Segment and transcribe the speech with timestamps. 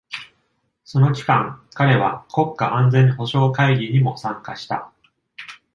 [0.83, 4.91] その期間、彼は国家安全保障会議にも参加した。